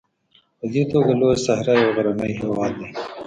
[0.59, 2.89] په دې توګه لویه صحرا یو غرنی هېواد دی.